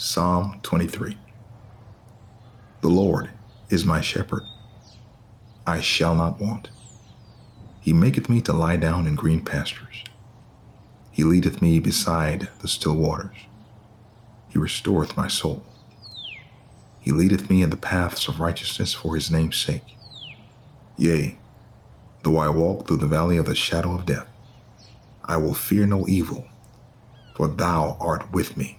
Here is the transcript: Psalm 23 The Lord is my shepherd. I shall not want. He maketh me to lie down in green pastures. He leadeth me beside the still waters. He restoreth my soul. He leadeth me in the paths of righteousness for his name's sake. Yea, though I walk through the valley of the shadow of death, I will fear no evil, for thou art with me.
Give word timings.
Psalm 0.00 0.60
23 0.62 1.18
The 2.82 2.88
Lord 2.88 3.30
is 3.68 3.84
my 3.84 4.00
shepherd. 4.00 4.44
I 5.66 5.80
shall 5.80 6.14
not 6.14 6.40
want. 6.40 6.70
He 7.80 7.92
maketh 7.92 8.28
me 8.28 8.40
to 8.42 8.52
lie 8.52 8.76
down 8.76 9.08
in 9.08 9.16
green 9.16 9.44
pastures. 9.44 10.04
He 11.10 11.24
leadeth 11.24 11.60
me 11.60 11.80
beside 11.80 12.46
the 12.60 12.68
still 12.68 12.94
waters. 12.94 13.34
He 14.50 14.56
restoreth 14.60 15.16
my 15.16 15.26
soul. 15.26 15.64
He 17.00 17.10
leadeth 17.10 17.50
me 17.50 17.62
in 17.62 17.70
the 17.70 17.76
paths 17.76 18.28
of 18.28 18.38
righteousness 18.38 18.94
for 18.94 19.16
his 19.16 19.32
name's 19.32 19.56
sake. 19.56 19.96
Yea, 20.96 21.36
though 22.22 22.36
I 22.36 22.50
walk 22.50 22.86
through 22.86 22.98
the 22.98 23.08
valley 23.08 23.36
of 23.36 23.46
the 23.46 23.56
shadow 23.56 23.96
of 23.96 24.06
death, 24.06 24.28
I 25.24 25.38
will 25.38 25.54
fear 25.54 25.88
no 25.88 26.06
evil, 26.06 26.46
for 27.34 27.48
thou 27.48 27.96
art 27.98 28.30
with 28.30 28.56
me. 28.56 28.78